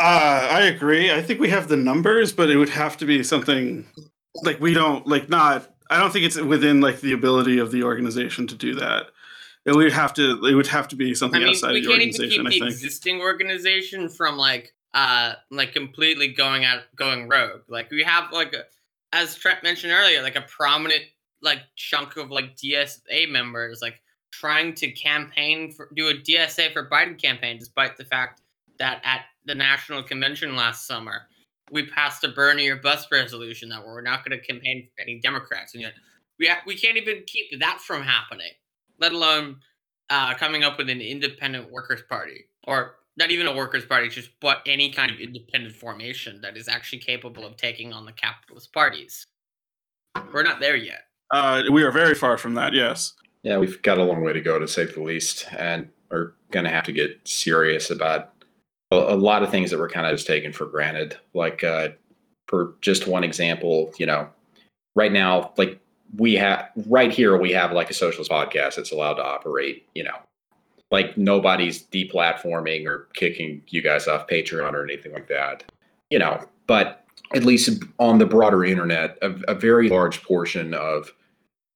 Uh, 0.00 0.48
I 0.50 0.62
agree. 0.62 1.12
I 1.12 1.20
think 1.22 1.40
we 1.40 1.50
have 1.50 1.68
the 1.68 1.76
numbers, 1.76 2.32
but 2.32 2.48
it 2.50 2.56
would 2.56 2.70
have 2.70 2.96
to 2.98 3.06
be 3.06 3.22
something 3.22 3.86
like 4.42 4.58
we 4.60 4.72
don't 4.72 5.06
like 5.06 5.28
not. 5.28 5.68
I 5.90 5.98
don't 5.98 6.10
think 6.10 6.24
it's 6.24 6.40
within 6.40 6.80
like 6.80 7.00
the 7.00 7.12
ability 7.12 7.58
of 7.58 7.70
the 7.70 7.82
organization 7.82 8.46
to 8.46 8.54
do 8.54 8.74
that. 8.76 9.06
It 9.66 9.74
would 9.74 9.92
have 9.92 10.14
to. 10.14 10.44
It 10.46 10.54
would 10.54 10.68
have 10.68 10.88
to 10.88 10.96
be 10.96 11.14
something 11.14 11.42
I 11.42 11.44
mean, 11.44 11.50
outside 11.50 11.76
of 11.76 11.82
the 11.82 11.88
can't 11.88 12.00
even 12.02 12.14
organization. 12.14 12.44
keep 12.44 12.46
I 12.46 12.50
the 12.50 12.60
think. 12.60 12.72
existing 12.72 13.20
organization 13.20 14.08
from 14.08 14.38
like 14.38 14.72
uh 14.94 15.34
like 15.50 15.72
completely 15.72 16.28
going 16.28 16.64
out 16.64 16.80
going 16.96 17.28
rogue. 17.28 17.62
Like 17.68 17.90
we 17.90 18.02
have 18.02 18.32
like 18.32 18.54
a, 18.54 18.64
as 19.12 19.34
Trent 19.34 19.62
mentioned 19.62 19.92
earlier, 19.92 20.22
like 20.22 20.36
a 20.36 20.42
prominent 20.42 21.02
like 21.42 21.60
chunk 21.76 22.16
of 22.16 22.30
like 22.30 22.56
DSA 22.56 23.28
members 23.30 23.80
like 23.82 24.00
trying 24.32 24.72
to 24.74 24.90
campaign 24.92 25.72
for 25.72 25.90
do 25.94 26.08
a 26.08 26.14
DSA 26.14 26.72
for 26.72 26.88
Biden 26.88 27.20
campaign, 27.20 27.58
despite 27.58 27.98
the 27.98 28.04
fact 28.04 28.40
that 28.80 29.00
at 29.04 29.26
the 29.46 29.54
national 29.54 30.02
convention 30.02 30.56
last 30.56 30.88
summer 30.88 31.28
we 31.70 31.86
passed 31.86 32.24
a 32.24 32.28
Bernie 32.28 32.68
or 32.68 32.76
bust 32.76 33.08
resolution 33.12 33.68
that 33.68 33.84
we're 33.84 34.00
not 34.00 34.24
going 34.24 34.38
to 34.38 34.44
campaign 34.44 34.88
for 34.94 35.02
any 35.02 35.20
Democrats, 35.20 35.74
and 35.74 35.82
yet 35.82 35.92
we 36.38 36.46
ha- 36.46 36.62
we 36.66 36.76
can't 36.76 36.96
even 36.96 37.22
keep 37.26 37.46
that 37.60 37.80
from 37.80 38.02
happening, 38.02 38.50
let 38.98 39.12
alone 39.12 39.56
uh, 40.08 40.34
coming 40.34 40.64
up 40.64 40.78
with 40.78 40.90
an 40.90 41.00
independent 41.00 41.70
workers' 41.70 42.02
party, 42.08 42.46
or 42.66 42.96
not 43.16 43.30
even 43.30 43.46
a 43.46 43.54
workers' 43.54 43.86
party, 43.86 44.08
just 44.08 44.30
but 44.40 44.62
any 44.66 44.90
kind 44.90 45.10
of 45.10 45.20
independent 45.20 45.74
formation 45.74 46.40
that 46.40 46.56
is 46.56 46.68
actually 46.68 46.98
capable 46.98 47.46
of 47.46 47.56
taking 47.56 47.92
on 47.92 48.04
the 48.04 48.12
capitalist 48.12 48.72
parties. 48.72 49.24
We're 50.32 50.42
not 50.42 50.60
there 50.60 50.76
yet. 50.76 51.02
Uh, 51.30 51.62
we 51.70 51.84
are 51.84 51.92
very 51.92 52.14
far 52.14 52.36
from 52.36 52.54
that. 52.54 52.72
Yes. 52.72 53.14
Yeah, 53.42 53.58
we've 53.58 53.80
got 53.82 53.98
a 53.98 54.02
long 54.02 54.22
way 54.22 54.32
to 54.32 54.40
go 54.40 54.58
to 54.58 54.66
say 54.66 54.84
the 54.84 55.02
least, 55.02 55.46
and 55.56 55.88
we're 56.10 56.32
going 56.50 56.64
to 56.64 56.70
have 56.70 56.84
to 56.84 56.92
get 56.92 57.20
serious 57.24 57.90
about 57.90 58.32
a, 58.90 58.96
a 58.96 59.16
lot 59.16 59.42
of 59.42 59.50
things 59.50 59.70
that 59.70 59.78
we're 59.78 59.88
kind 59.88 60.06
of 60.06 60.12
just 60.12 60.26
taken 60.26 60.52
for 60.52 60.66
granted. 60.66 61.16
Like, 61.34 61.64
uh, 61.64 61.90
for 62.46 62.74
just 62.80 63.06
one 63.06 63.24
example, 63.24 63.92
you 63.98 64.06
know, 64.06 64.28
right 64.96 65.12
now, 65.12 65.52
like 65.56 65.78
we 66.16 66.34
have 66.34 66.68
right 66.86 67.12
here, 67.12 67.38
we 67.38 67.52
have 67.52 67.72
like 67.72 67.90
a 67.90 67.94
socialist 67.94 68.30
podcast 68.30 68.74
that's 68.74 68.92
allowed 68.92 69.14
to 69.14 69.24
operate. 69.24 69.86
You 69.94 70.04
know, 70.04 70.16
like 70.90 71.16
nobody's 71.16 71.84
deplatforming 71.84 72.86
or 72.86 73.08
kicking 73.14 73.62
you 73.68 73.82
guys 73.82 74.08
off 74.08 74.26
Patreon 74.26 74.72
or 74.72 74.84
anything 74.84 75.12
like 75.12 75.28
that. 75.28 75.64
You 76.10 76.18
know, 76.18 76.44
but 76.66 77.04
at 77.32 77.44
least 77.44 77.84
on 77.98 78.18
the 78.18 78.26
broader 78.26 78.64
internet, 78.64 79.16
a, 79.22 79.32
a 79.46 79.54
very 79.54 79.88
large 79.88 80.22
portion 80.22 80.74
of 80.74 81.12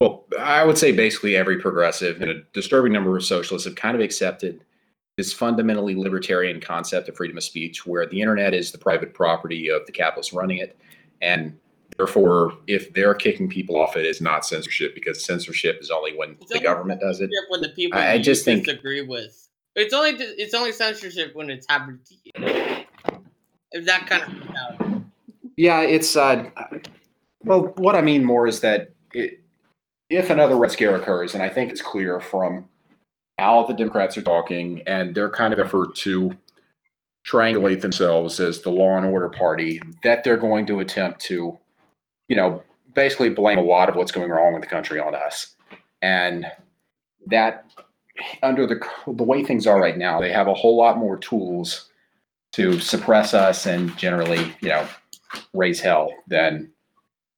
well, 0.00 0.24
I 0.38 0.64
would 0.64 0.76
say 0.76 0.92
basically 0.92 1.36
every 1.36 1.58
progressive 1.58 2.20
and 2.20 2.30
a 2.30 2.42
disturbing 2.52 2.92
number 2.92 3.16
of 3.16 3.24
socialists 3.24 3.66
have 3.66 3.76
kind 3.76 3.94
of 3.94 4.02
accepted 4.02 4.62
this 5.16 5.32
fundamentally 5.32 5.94
libertarian 5.94 6.60
concept 6.60 7.08
of 7.08 7.16
freedom 7.16 7.36
of 7.38 7.42
speech, 7.42 7.86
where 7.86 8.06
the 8.06 8.20
internet 8.20 8.52
is 8.52 8.70
the 8.70 8.78
private 8.78 9.14
property 9.14 9.68
of 9.68 9.84
the 9.86 9.92
capitalists 9.92 10.32
running 10.32 10.58
it. 10.58 10.76
And 11.22 11.58
therefore, 11.96 12.52
if 12.66 12.92
they're 12.92 13.14
kicking 13.14 13.48
people 13.48 13.76
off 13.80 13.96
it, 13.96 14.04
it's 14.04 14.20
not 14.20 14.44
censorship 14.44 14.94
because 14.94 15.24
censorship 15.24 15.78
is 15.80 15.90
only 15.90 16.14
when 16.16 16.36
It's 16.40 16.50
the 16.50 16.56
only 16.56 16.64
government 16.64 17.00
does 17.00 17.20
it. 17.22 17.30
When 17.48 17.62
the 17.62 17.70
people 17.70 17.98
I- 17.98 18.12
I 18.12 18.18
just 18.18 18.44
think- 18.44 18.66
disagree 18.66 19.00
with, 19.02 19.48
it's 19.74 19.94
only 19.94 20.10
it's 20.10 20.54
only 20.54 20.72
censorship 20.72 21.34
when 21.34 21.48
it's 21.50 21.66
happened 21.68 22.00
to 22.06 22.14
you. 22.24 22.84
If 23.72 23.84
that 23.86 24.06
kind 24.06 24.22
of. 24.22 25.02
Yeah, 25.56 25.80
it's 25.80 26.14
uh, 26.14 26.50
well, 27.42 27.72
what 27.76 27.96
I 27.96 28.02
mean 28.02 28.22
more 28.22 28.46
is 28.46 28.60
that 28.60 28.90
it, 29.14 29.40
if 30.10 30.28
another 30.28 30.56
red 30.56 30.70
scare 30.72 30.94
occurs, 30.94 31.32
and 31.32 31.42
I 31.42 31.48
think 31.48 31.70
it's 31.70 31.80
clear 31.80 32.20
from 32.20 32.68
how 33.38 33.64
the 33.66 33.74
Democrats 33.74 34.16
are 34.16 34.22
talking 34.22 34.82
and 34.86 35.14
their 35.14 35.28
kind 35.28 35.52
of 35.52 35.58
effort 35.58 35.94
to 35.96 36.36
triangulate 37.26 37.80
themselves 37.80 38.40
as 38.40 38.62
the 38.62 38.70
law 38.70 38.96
and 38.96 39.06
order 39.06 39.28
party, 39.28 39.80
that 40.02 40.24
they're 40.24 40.36
going 40.36 40.64
to 40.66 40.80
attempt 40.80 41.20
to, 41.20 41.58
you 42.28 42.36
know, 42.36 42.62
basically 42.94 43.28
blame 43.28 43.58
a 43.58 43.62
lot 43.62 43.88
of 43.88 43.96
what's 43.96 44.12
going 44.12 44.30
wrong 44.30 44.54
with 44.54 44.62
the 44.62 44.68
country 44.68 44.98
on 44.98 45.14
us, 45.14 45.54
and 46.00 46.46
that 47.26 47.66
under 48.42 48.66
the 48.66 48.80
the 49.06 49.24
way 49.24 49.44
things 49.44 49.66
are 49.66 49.80
right 49.80 49.98
now, 49.98 50.20
they 50.20 50.32
have 50.32 50.48
a 50.48 50.54
whole 50.54 50.76
lot 50.76 50.96
more 50.96 51.18
tools 51.18 51.90
to 52.52 52.80
suppress 52.80 53.34
us 53.34 53.66
and 53.66 53.94
generally, 53.98 54.54
you 54.60 54.68
know, 54.70 54.88
raise 55.52 55.80
hell 55.80 56.10
than 56.26 56.70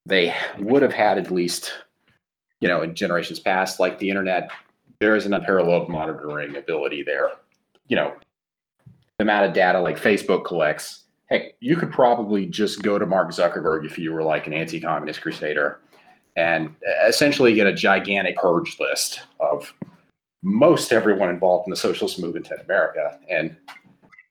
they 0.07 0.33
would 0.59 0.83
have 0.83 0.93
had 0.93 1.19
at 1.19 1.31
least, 1.33 1.73
you 2.61 2.69
know, 2.69 2.83
in 2.83 2.95
generations 2.95 3.41
past. 3.41 3.81
Like 3.81 3.99
the 3.99 4.11
internet, 4.11 4.51
there 5.01 5.15
is 5.17 5.27
an 5.27 5.35
unparalleled 5.35 5.89
monitoring 5.89 6.57
ability 6.57 7.03
there. 7.03 7.31
You 7.89 7.97
know, 7.97 8.15
the 9.19 9.25
amount 9.25 9.47
of 9.47 9.53
data 9.53 9.81
like 9.81 9.99
Facebook 9.99 10.45
collects. 10.45 11.05
Heck, 11.27 11.55
you 11.61 11.77
could 11.77 11.93
probably 11.93 12.47
just 12.47 12.83
go 12.83 12.99
to 12.99 13.05
Mark 13.05 13.31
Zuckerberg 13.31 13.85
if 13.85 13.99
you 13.99 14.13
were 14.13 14.23
like 14.23 14.47
an 14.47 14.55
anti-communist 14.55 15.21
crusader, 15.21 15.81
and 16.37 16.75
essentially 17.07 17.53
get 17.53 17.67
a 17.67 17.73
gigantic 17.73 18.37
purge 18.37 18.79
list 18.81 19.21
of 19.41 19.73
most 20.43 20.93
everyone 20.93 21.29
involved 21.29 21.67
in 21.67 21.71
the 21.71 21.77
socialist 21.77 22.19
movement 22.19 22.51
in 22.51 22.59
America. 22.61 23.19
And 23.29 23.57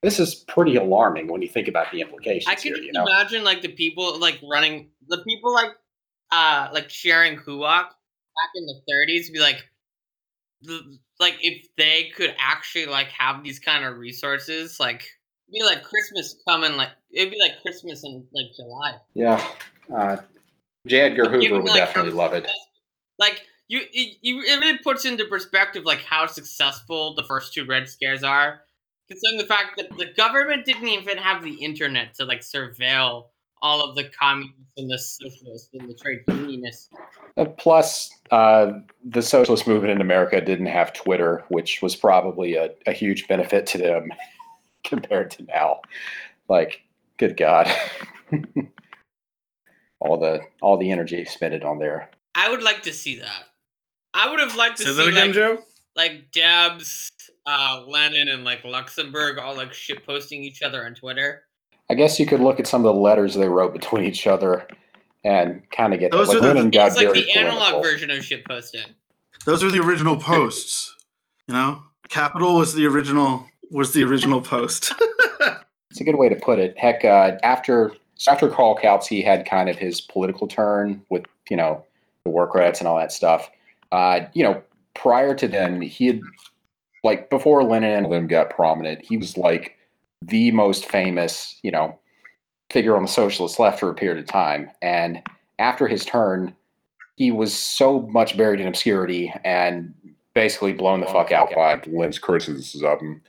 this 0.01 0.19
is 0.19 0.35
pretty 0.35 0.75
alarming 0.75 1.27
when 1.27 1.41
you 1.41 1.49
think 1.49 1.67
about 1.67 1.91
the 1.91 2.01
implications 2.01 2.47
I 2.47 2.55
can 2.55 2.73
here. 2.73 2.83
You 2.83 2.93
know, 2.93 3.05
imagine 3.05 3.43
like 3.43 3.61
the 3.61 3.69
people 3.69 4.17
like 4.19 4.39
running 4.49 4.89
the 5.09 5.23
people 5.23 5.53
like 5.53 5.71
uh 6.31 6.69
like 6.73 6.89
sharing 6.89 7.37
HUAC 7.37 7.83
back 7.83 8.51
in 8.55 8.65
the 8.65 8.81
30s 8.89 9.31
be 9.31 9.39
like 9.39 9.65
like 11.19 11.35
if 11.41 11.67
they 11.77 12.11
could 12.15 12.35
actually 12.39 12.85
like 12.85 13.07
have 13.09 13.43
these 13.43 13.59
kind 13.59 13.85
of 13.85 13.97
resources 13.97 14.79
like 14.79 15.07
it'd 15.47 15.53
be 15.53 15.63
like 15.63 15.83
Christmas 15.83 16.35
coming 16.47 16.75
like 16.75 16.89
it'd 17.11 17.31
be 17.31 17.39
like 17.39 17.61
Christmas 17.61 18.03
in 18.03 18.25
like 18.33 18.47
July. 18.55 18.95
Yeah. 19.13 19.47
Uh, 19.93 20.17
J. 20.87 21.01
Edgar 21.01 21.29
Hoover 21.29 21.55
would 21.55 21.65
like, 21.65 21.75
definitely 21.75 22.11
love 22.11 22.33
it. 22.33 22.49
Like 23.19 23.41
you, 23.67 23.81
it, 23.91 24.17
you, 24.21 24.41
it 24.41 24.59
really 24.59 24.77
puts 24.79 25.05
into 25.05 25.25
perspective 25.25 25.83
like 25.83 26.03
how 26.03 26.25
successful 26.25 27.13
the 27.15 27.23
first 27.23 27.53
two 27.53 27.65
Red 27.65 27.89
Scares 27.89 28.23
are, 28.23 28.61
considering 29.07 29.39
the 29.39 29.45
fact 29.45 29.77
that 29.77 29.97
the 29.97 30.13
government 30.15 30.65
didn't 30.65 30.87
even 30.87 31.17
have 31.17 31.43
the 31.43 31.55
internet 31.55 32.13
to 32.15 32.25
like 32.25 32.41
surveil 32.41 33.25
all 33.61 33.81
of 33.81 33.95
the 33.95 34.09
communists 34.19 34.57
and 34.77 34.89
the 34.89 34.97
socialists 34.97 35.69
and 35.73 35.89
the 35.89 35.93
trade 35.95 36.19
unionists. 36.27 36.89
Plus, 37.57 38.09
uh, 38.31 38.71
the 39.03 39.21
socialist 39.21 39.67
movement 39.67 39.91
in 39.91 40.01
America 40.01 40.39
didn't 40.41 40.67
have 40.67 40.93
Twitter, 40.93 41.43
which 41.49 41.81
was 41.81 41.95
probably 41.95 42.55
a, 42.55 42.69
a 42.85 42.91
huge 42.91 43.27
benefit 43.27 43.65
to 43.67 43.77
them 43.77 44.11
compared 44.83 45.31
to 45.31 45.43
now. 45.43 45.81
Like, 46.47 46.81
good 47.17 47.37
God. 47.37 47.69
all 49.99 50.19
the 50.19 50.41
all 50.61 50.77
the 50.77 50.91
energy 50.91 51.17
expended 51.17 51.63
on 51.63 51.79
there. 51.79 52.09
I 52.35 52.49
would 52.49 52.61
like 52.63 52.83
to 52.83 52.93
see 52.93 53.19
that. 53.19 53.43
I 54.13 54.29
would 54.29 54.39
have 54.39 54.55
liked 54.55 54.77
to 54.77 54.83
Say 54.83 54.93
see 54.93 55.09
again, 55.09 55.27
like, 55.27 55.33
Joe. 55.33 55.57
like 55.95 56.31
Debs, 56.31 57.11
uh, 57.45 57.83
Lenin, 57.87 58.29
and 58.29 58.43
like 58.43 58.63
Luxemburg 58.63 59.37
all 59.37 59.55
like 59.55 59.73
shit 59.73 60.05
posting 60.05 60.43
each 60.43 60.61
other 60.61 60.85
on 60.85 60.95
Twitter. 60.95 61.43
I 61.89 61.93
guess 61.93 62.19
you 62.19 62.25
could 62.25 62.39
look 62.41 62.59
at 62.59 62.67
some 62.67 62.85
of 62.85 62.93
the 62.93 62.99
letters 62.99 63.35
they 63.35 63.47
wrote 63.47 63.73
between 63.73 64.03
each 64.03 64.27
other 64.27 64.67
and 65.23 65.61
kind 65.71 65.93
of 65.93 65.99
get 65.99 66.11
Those 66.11 66.27
like 66.29 66.37
are 66.37 66.41
the- 66.41 66.47
Lenin 66.47 66.69
got 66.69 66.87
It's 66.87 66.97
like 66.97 67.13
the 67.13 67.31
analog 67.33 67.57
political. 67.57 67.81
version 67.83 68.11
of 68.11 68.23
shit 68.25 68.45
posting. 68.45 68.81
Those 69.45 69.63
are 69.63 69.71
the 69.71 69.79
original 69.79 70.17
posts. 70.17 70.93
You 71.47 71.53
know, 71.53 71.83
Capital 72.09 72.55
was 72.55 72.73
the 72.73 72.85
original 72.85 73.45
was 73.71 73.93
the 73.93 74.03
original 74.03 74.41
post. 74.41 74.93
It's 75.89 76.01
a 76.01 76.03
good 76.03 76.17
way 76.17 76.29
to 76.29 76.35
put 76.35 76.59
it. 76.59 76.77
Heck, 76.77 77.03
uh, 77.03 77.37
after 77.41 77.91
so 78.15 78.31
after 78.31 78.49
Karl 78.49 78.77
Kautsky 78.77 79.23
had 79.25 79.47
kind 79.49 79.67
of 79.67 79.77
his 79.77 79.99
political 79.99 80.45
turn 80.47 81.01
with 81.09 81.25
you 81.49 81.57
know 81.57 81.83
the 82.23 82.29
work 82.29 82.53
rights 82.53 82.79
and 82.79 82.87
all 82.87 82.97
that 82.99 83.11
stuff, 83.11 83.49
uh, 83.91 84.19
you 84.33 84.43
know, 84.43 84.61
prior 84.93 85.33
to 85.33 85.47
then 85.47 85.81
he 85.81 86.05
had 86.07 86.21
like 87.03 87.31
before 87.31 87.63
Lenin 87.63 88.03
and 88.03 88.13
them 88.13 88.27
got 88.27 88.51
prominent, 88.51 89.03
he 89.03 89.17
was 89.17 89.37
like 89.37 89.75
the 90.21 90.51
most 90.51 90.85
famous 90.85 91.59
you 91.63 91.71
know 91.71 91.97
figure 92.69 92.95
on 92.95 93.03
the 93.03 93.07
socialist 93.07 93.59
left 93.59 93.79
for 93.79 93.89
a 93.89 93.95
period 93.95 94.19
of 94.19 94.29
time, 94.29 94.69
and 94.81 95.21
after 95.59 95.87
his 95.87 96.05
turn, 96.05 96.55
he 97.15 97.31
was 97.31 97.53
so 97.53 98.01
much 98.01 98.37
buried 98.37 98.59
in 98.59 98.67
obscurity 98.67 99.33
and 99.43 99.93
basically 100.33 100.73
blown 100.73 100.99
the 100.99 101.07
fuck 101.07 101.31
out 101.31 101.49
by 101.55 101.81
Lenin's 101.87 102.19
criticisms 102.19 102.83
of 102.83 102.99
him 102.99 103.21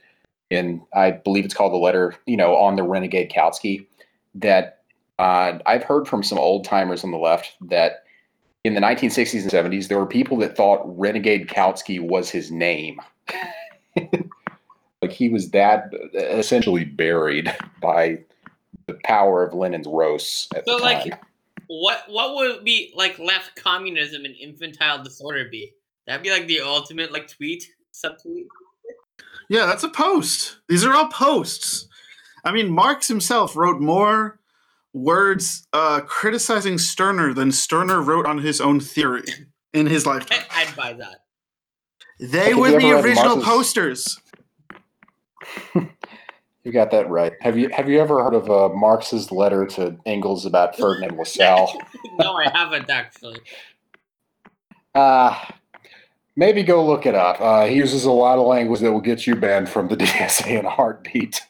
in 0.49 0.81
I 0.93 1.11
believe 1.11 1.45
it's 1.45 1.53
called 1.53 1.73
the 1.73 1.77
letter, 1.77 2.15
you 2.25 2.37
know, 2.37 2.55
on 2.55 2.75
the 2.75 2.83
renegade 2.83 3.31
Kautsky, 3.31 3.85
that 4.35 4.81
uh, 5.17 5.59
I've 5.65 5.83
heard 5.83 6.07
from 6.07 6.23
some 6.23 6.37
old 6.37 6.65
timers 6.65 7.03
on 7.03 7.11
the 7.11 7.17
left 7.17 7.55
that 7.61 8.03
in 8.63 8.73
the 8.73 8.81
1960s 8.81 9.41
and 9.41 9.51
70s 9.51 9.87
there 9.87 9.97
were 9.99 10.05
people 10.05 10.37
that 10.37 10.55
thought 10.55 10.81
renegade 10.97 11.47
Kautsky 11.47 11.99
was 11.99 12.29
his 12.29 12.51
name. 12.51 12.99
like 15.09 15.17
he 15.17 15.29
was 15.29 15.51
that 15.51 15.91
essentially 16.13 16.85
buried 16.85 17.53
by 17.81 18.19
the 18.87 18.97
power 19.03 19.43
of 19.43 19.53
Lenin's 19.53 19.87
roasts 19.87 20.47
at 20.55 20.65
So, 20.65 20.77
the 20.77 20.83
like, 20.83 21.09
time. 21.09 21.19
What 21.67 22.03
what 22.07 22.35
would 22.35 22.63
be 22.63 22.91
like 22.95 23.19
left 23.19 23.55
communism 23.55 24.25
and 24.25 24.35
infantile 24.35 25.03
disorder 25.03 25.47
be? 25.51 25.73
That'd 26.07 26.23
be 26.23 26.31
like 26.31 26.47
the 26.47 26.61
ultimate 26.61 27.11
like 27.11 27.27
tweet 27.27 27.63
subtweet. 27.93 28.47
yeah, 29.49 29.67
that's 29.67 29.83
a 29.83 29.89
post. 29.89 30.57
These 30.67 30.83
are 30.83 30.93
all 30.93 31.09
posts. 31.09 31.87
I 32.43 32.51
mean, 32.51 32.71
Marx 32.71 33.07
himself 33.07 33.55
wrote 33.55 33.79
more 33.79 34.39
words 34.93 35.67
uh, 35.71 36.01
criticizing 36.01 36.79
Stirner 36.79 37.33
than 37.35 37.51
Stirner 37.51 38.01
wrote 38.01 38.25
on 38.25 38.39
his 38.39 38.59
own 38.59 38.79
theory 38.79 39.25
in 39.73 39.85
his 39.85 40.07
lifetime. 40.07 40.39
I, 40.49 40.63
I'd 40.65 40.75
buy 40.75 40.93
that. 40.93 41.25
They 42.19 42.49
Have 42.49 42.57
were 42.57 42.71
the 42.71 42.99
original 42.99 43.35
Marx's- 43.35 43.45
posters. 43.45 44.19
You 46.63 46.73
got 46.73 46.91
that 46.91 47.09
right. 47.09 47.33
Have 47.41 47.57
you 47.57 47.69
have 47.69 47.89
you 47.89 47.99
ever 47.99 48.23
heard 48.23 48.33
of 48.33 48.49
uh, 48.49 48.69
Marx's 48.75 49.31
letter 49.31 49.65
to 49.67 49.97
Engels 50.05 50.45
about 50.45 50.77
Ferdinand 50.77 51.17
Lassalle? 51.17 51.71
no, 52.19 52.33
I 52.33 52.49
haven't 52.49 52.89
actually. 52.89 53.39
Uh, 54.93 55.39
maybe 56.35 56.61
go 56.61 56.85
look 56.85 57.05
it 57.05 57.15
up. 57.15 57.39
Uh, 57.39 57.65
he 57.65 57.75
uses 57.75 58.03
a 58.03 58.11
lot 58.11 58.37
of 58.37 58.45
language 58.45 58.81
that 58.81 58.91
will 58.91 58.99
get 58.99 59.25
you 59.25 59.35
banned 59.35 59.69
from 59.69 59.87
the 59.87 59.95
DSA 59.97 60.59
in 60.59 60.65
a 60.65 60.69
heartbeat. 60.69 61.41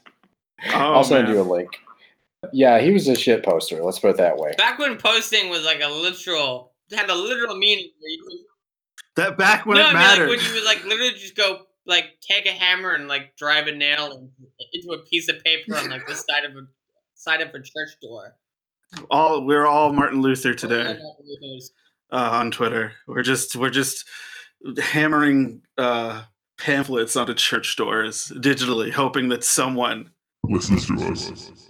Oh, 0.68 0.94
I'll 0.94 1.04
send 1.04 1.26
man. 1.26 1.36
you 1.36 1.42
a 1.42 1.44
link. 1.44 1.70
Yeah, 2.54 2.80
he 2.80 2.92
was 2.92 3.08
a 3.08 3.16
shit 3.16 3.44
poster. 3.44 3.84
Let's 3.84 4.00
put 4.00 4.12
it 4.12 4.18
that 4.18 4.38
way. 4.38 4.54
Back 4.58 4.78
when 4.78 4.96
posting 4.98 5.50
was 5.50 5.66
like 5.66 5.82
a 5.82 5.90
literal, 5.90 6.72
had 6.92 7.10
a 7.10 7.16
literal 7.16 7.58
meaning. 7.58 7.90
Where 8.00 8.10
you 8.10 8.24
would, 8.26 8.40
that 9.16 9.38
back 9.38 9.66
when 9.66 9.78
no, 9.78 9.82
it 9.82 9.86
I 9.86 9.88
mean 9.88 9.94
mattered. 9.96 10.30
like 10.30 10.38
when 10.38 10.48
you 10.48 10.54
would 10.54 10.64
like 10.64 10.86
literally 10.86 11.14
just 11.14 11.36
go 11.36 11.66
like 11.86 12.06
take 12.22 12.46
a 12.46 12.52
hammer 12.52 12.92
and 12.92 13.08
like 13.08 13.36
drive 13.38 13.68
a 13.68 13.72
nail 13.72 14.30
into 14.74 14.92
a 14.92 15.00
piece 15.06 15.28
of 15.30 15.44
paper 15.44 15.76
on 15.76 15.90
like 15.90 16.06
the 16.08 16.16
side 16.30 16.46
of 16.46 16.52
a 16.56 16.68
side 17.16 17.42
of 17.42 17.50
a 17.50 17.60
church 17.60 17.92
door. 18.02 18.36
all 19.12 19.46
we're 19.46 19.66
all 19.66 19.92
Martin 19.94 20.22
Luther 20.22 20.54
today 20.54 20.84
like, 20.84 20.98
it 20.98 21.40
was- 21.42 21.72
uh, 22.12 22.30
on 22.34 22.50
Twitter. 22.52 22.94
We're 23.08 23.22
just 23.22 23.56
we're 23.56 23.70
just 23.70 24.06
hammering 24.82 25.62
uh, 25.78 26.24
pamphlets 26.58 27.16
onto 27.16 27.34
church 27.36 27.76
doors 27.76 28.32
digitally, 28.36 28.92
hoping 28.92 29.30
that 29.30 29.44
someone 29.44 30.10
listens 30.44 30.88
to 30.88 30.94
us. 30.96 31.69